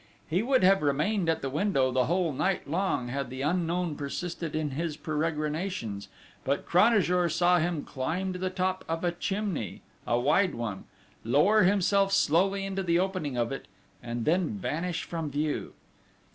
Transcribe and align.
He 0.27 0.41
would 0.41 0.63
have 0.63 0.81
remained 0.81 1.29
at 1.29 1.43
the 1.43 1.49
window 1.51 1.91
the 1.91 2.05
whole 2.07 2.33
night 2.33 2.67
long 2.67 3.09
had 3.09 3.29
the 3.29 3.43
unknown 3.43 3.95
persisted 3.95 4.55
in 4.55 4.71
his 4.71 4.97
peregrinations; 4.97 6.07
but 6.43 6.65
Cranajour 6.65 7.29
saw 7.29 7.59
him 7.59 7.85
climb 7.85 8.33
to 8.33 8.39
the 8.39 8.49
top 8.49 8.83
of 8.89 9.03
a 9.03 9.11
chimney, 9.11 9.83
a 10.07 10.19
wide 10.19 10.55
one, 10.55 10.85
lower 11.23 11.61
himself 11.65 12.11
slowly 12.11 12.65
into 12.65 12.81
the 12.81 12.97
opening 12.97 13.37
of 13.37 13.51
it, 13.51 13.67
and 14.01 14.25
then 14.25 14.49
vanish 14.57 15.03
from 15.03 15.29
view! 15.29 15.73